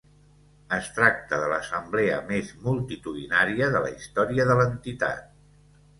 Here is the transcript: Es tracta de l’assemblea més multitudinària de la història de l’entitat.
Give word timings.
Es 0.77 0.87
tracta 0.95 1.39
de 1.43 1.49
l’assemblea 1.51 2.17
més 2.31 2.49
multitudinària 2.65 3.69
de 3.77 3.83
la 3.87 3.95
història 3.99 4.49
de 4.53 4.57
l’entitat. 4.63 5.33